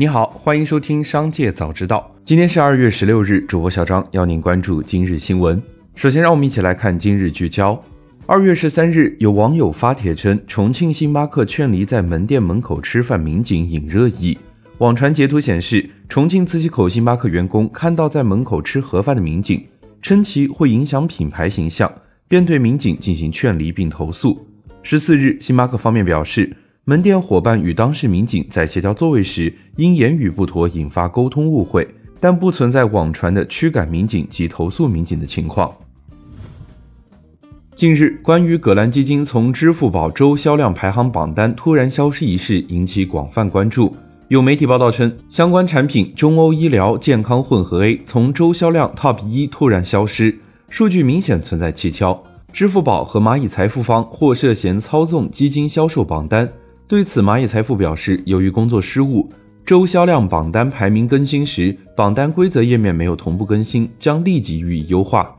[0.00, 2.10] 你好，欢迎收听《商界早知道》。
[2.24, 5.62] 今天是二月十六日，主播小张邀您关注今日新闻。
[5.94, 7.78] 首先，让我们一起来看今日聚焦。
[8.24, 14.38] 二月十三日，有网友发帖称，重庆星巴克劝离在门店门口吃饭民警引热议。
[14.78, 19.62] 网传截图显示，重庆磁器口星巴克员工看到在门口吃盒饭的民警，
[20.00, 21.92] 称其会影响品牌形象，
[22.26, 24.46] 便对民警进行劝离并投诉。
[24.82, 26.56] 十四日，星巴克方面表示。
[26.84, 31.86] 门店伙伴与当事民警在协调座位时，因言语不妥引发沟通误会，
[32.18, 35.70] 但不存在网传的驱赶民警及投诉民警的情况。
[37.74, 43.94] 近日，关于葛兰基金从支付宝周销量排行榜单突然消失一事引起广泛关注。
[44.28, 50.34] 有媒体报道称，相关产品中欧医疗健康混合 A 从周销量 TOP 一突然消失，
[50.70, 52.22] 数据明显存在蹊跷。
[52.52, 56.50] 支付宝和蚂蚁财富方或涉嫌操纵基金销售榜单。
[56.90, 59.32] 对此，蚂蚁财富表示，由于工作失误，
[59.64, 65.32] 周销量榜单排名更新时，榜单规则页面没有同步更新，将立即予以优化。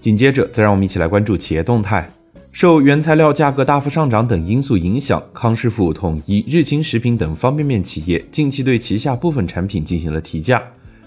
[0.00, 2.10] 紧接着，再让我们一起来关注企业动态。
[2.50, 10.60] 受原材料价格大幅上涨等因素影响，康师傅、统一、日清食品等方便面企业近期对旗下部分产品进行了提价，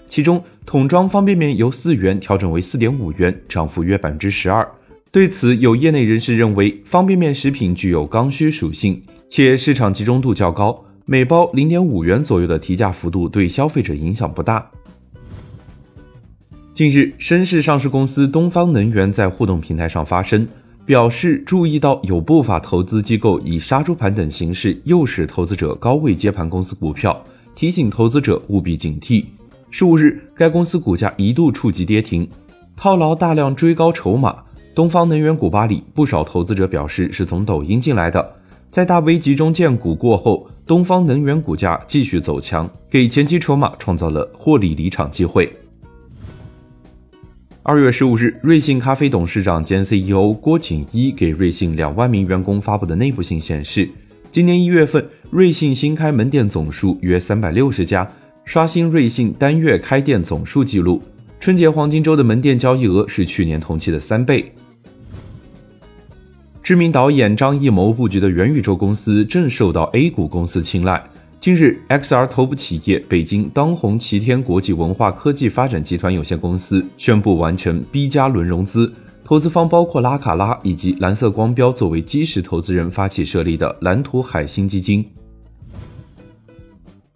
[0.08, 4.66] 其中桶装方便面由四元调整为四点五元，涨幅约百分之十二。
[5.10, 14.70] 对此，有业内人士认为，方便面食品具有刚需属性，且市场集中度较高，每包零点五元左右的提价幅度对消费者影响不大。
[16.74, 20.46] 近日，深市上市公司东方能源在互动平台上发声，
[20.84, 29.24] 表示注意到有不法投资机构以杀猪盘等形式诱使投资者高位接盘公司股票，提醒投资者务必警惕。
[29.70, 32.28] 十五日，该公司股价一度触及跌停，
[32.76, 34.44] 套牢大量追高筹码。
[34.78, 38.36] 东方能源股吧里，不少投资者表示是从抖音进来的。
[38.70, 45.52] 在大 V 集中荐股过后，东方能源股价继续走强，给前期筹码创造了获利离场机会。
[47.64, 53.90] 二月十五日，瑞幸咖啡董事长兼 CEO 郭锦一给瑞幸两万名员工发布的内部信显示，
[54.30, 58.08] 今年一月份，瑞幸新开门店总数约三百六十家，
[58.44, 61.02] 刷新瑞幸单月开店总数纪录。
[61.40, 64.52] 春节黄金周的门店交易额是去年同期的三倍。
[66.68, 71.02] 知名导演张艺谋布局的元宇宙公司正受到 A 股公司青睐。
[71.40, 78.92] 近日，XR 头部企业北京当红齐天国际文化科技发展集团有限公司宣布完成 B 加轮融资，
[79.24, 85.02] 投资方包括拉卡拉以及蓝色光标作为基石投资人发起设立的蓝图海星基金。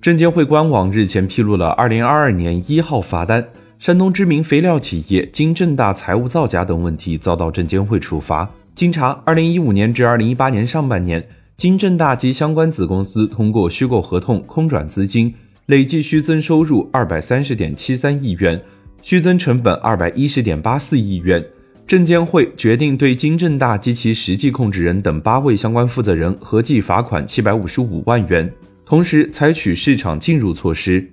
[0.00, 3.46] 证监会官网日前披露了2022年一号罚单，
[3.78, 8.48] 山东知名肥料企业金正大财务造假等问题遭到证监会处罚。
[8.75, 11.28] 经查，二零一五年至二零一八年上半年，
[11.59, 15.34] 金正大及相关子公司通过虚构合同空转资金，
[15.66, 18.60] 累计虚增收入二百三十点七三亿元，
[19.03, 21.44] 虚增成本二百一十点八四亿元。
[21.87, 28.50] 证监会决定对金正大及其实际控制人等八位相关负责人合计罚款七百五十五万元，
[28.87, 31.06] 同时采取市场禁入措施。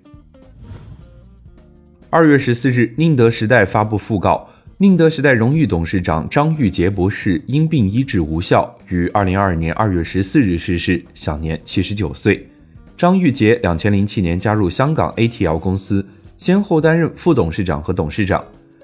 [2.10, 4.50] 二月十四日，宁德时代发布讣告。
[4.82, 12.48] 宁德时代荣誉董事长张玉杰博士因病医治无效，于二零二二年二月十四日逝世，享年七十九岁。
[12.96, 16.08] 张玉杰两千零七年加入香港 ATL 公司，
[16.38, 18.42] 先后担任副董事长和董事长。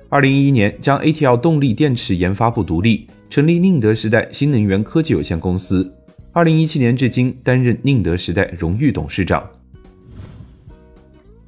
[0.09, 5.89] 二零一一年将 ATL 动力电池研发部独立，成立宁德时代新能源科技有限公司。
[6.33, 9.41] 二零一七年至今担任宁德时代荣誉董事长。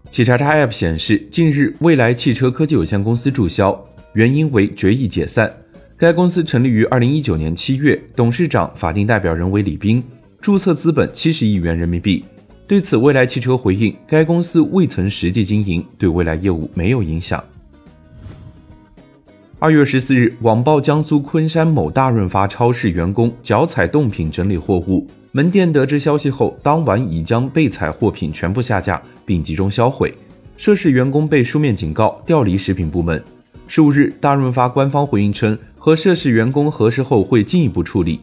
[0.09, 3.83] 企查查 App 显示，近日蔚来汽车科技有限公司注销。
[4.17, 5.55] 原因为决议解散。
[5.95, 10.03] 该公司成立于二零一九年七月，董事长、法定代表人为李斌，
[10.41, 12.25] 注册资本七十亿元人民币。
[12.65, 17.43] 对此，蔚来汽车回应，该公司未曾实际经营，对未来业务没有影响。
[19.59, 30.11] 二月十四日，网曝江苏昆山某大润发超市员工脚踩冻品整理货物，门店得知消息后，当晚已将被踩货品全部下架并集中销毁。
[30.57, 33.23] 涉事员工被书面警告，调离食品部门。
[33.67, 38.21] 十五日，大润发官方回应称，和涉事员工核实后会进一步处理。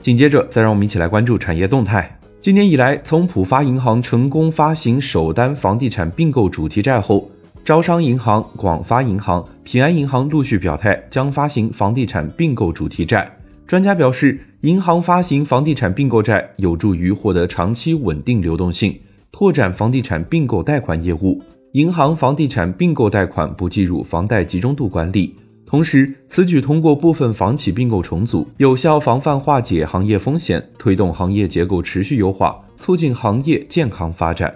[0.00, 2.18] 紧接着，再让我们一起来关注产业动态。
[2.40, 7.30] 今年以来，从浦发银行成功发行首单房地产并购主题债后，
[7.64, 13.30] 招商银行、广发银行、平安银行陆续表态将发行房地产并购主题债。
[13.66, 18.96] 专家表示，银行发行房地产并购债有助于获得长期稳定流动性，
[19.30, 21.40] 拓展房地产并购贷款业务。
[21.72, 25.34] 银行房地产并购贷款不计入房贷集中度管理，
[25.64, 34.54] 同时，此举通过部分房企并购重组，有效防范化解行业风险，推动行业结构持续优化，促进行业健康发展。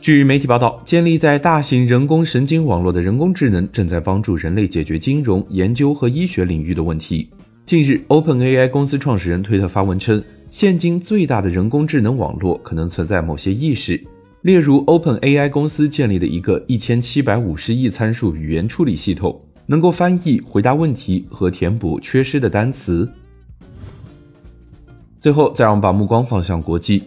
[0.00, 7.28] 据媒体报道，建立在大型人工神经网络的人工智能正在帮助人类解决金融、研究和医学领域的问题。
[7.66, 14.02] 近日，OpenAI 公司创始人推特发文称，现今最大的人工智能网络可能存在某些意识。
[14.44, 23.10] 例如，OpenAI 公司建立的一个一千七百五十亿参数语言处理系统，能够翻译、回答问题和填补缺失的单词。
[25.18, 27.04] 最后，再让我们把目光放向国际。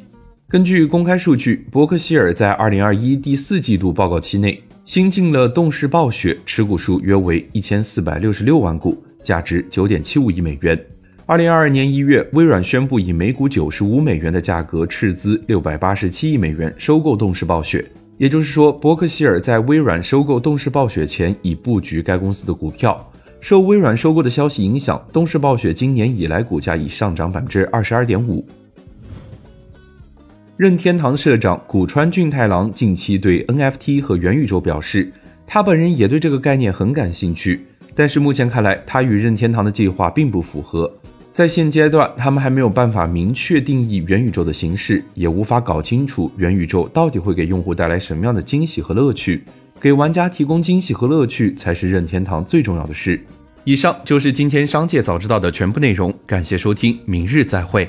[0.47, 10.83] 根据公开数据，伯克希尔在二零二一第四季度报告期内新进了动视暴雪，持股数约为一千四百六十六万股，价值九点七五亿美元。
[11.27, 17.85] 二零二二年一月，微软宣布以每股九十五美元的价格斥资六百八十七亿美元收购动视暴雪。
[18.18, 23.12] 也就是说，伯克希尔在微软收购动视暴雪前已布局该公司的股票。
[23.41, 28.47] 受微软收购的消息影响，动视暴雪今年以来股价已上涨百分之二十二点五。
[30.56, 35.12] 任天堂社长古川俊太郎近期对 NFT 和元宇宙表示，
[35.45, 40.89] 他本人也对这个概念很感兴趣，但是目前看来，他与任天堂的计划并不符合。
[41.37, 49.43] 在现阶段，他们还没有办法明确定义元宇宙的形式，也无法搞清楚元宇宙到底会给用户带来什么样的惊喜和乐趣。
[49.79, 53.23] 给玩家提供惊喜和乐趣才是任天堂最重要的事。
[53.65, 57.87] 以上就是今天商界早知道的全部内容，感谢收听，明日再会。